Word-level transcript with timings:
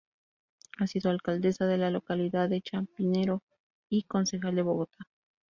Ha 0.79 0.87
sido 0.87 1.11
alcaldesa 1.11 1.67
de 1.67 1.77
la 1.77 1.91
localidad 1.91 2.49
de 2.49 2.61
Chapinero 2.63 3.43
y 3.87 4.01
concejal 4.05 4.55
de 4.55 4.63
Bogotá. 4.63 4.97